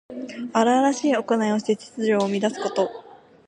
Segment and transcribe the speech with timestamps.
[0.51, 2.89] 荒々しいおこないをして秩序を乱すこと。